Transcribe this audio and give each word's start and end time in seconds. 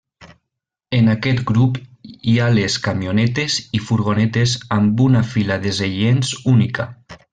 En 0.99 1.09
aquest 1.11 1.41
grup 1.49 1.75
hi 2.31 2.33
ha 2.39 2.47
les 2.55 2.77
camionetes 2.87 3.59
i 3.81 3.83
furgonetes 3.91 4.57
amb 4.79 5.05
una 5.09 5.23
fila 5.35 5.59
de 5.67 5.75
seients 5.83 6.33
única. 6.55 6.89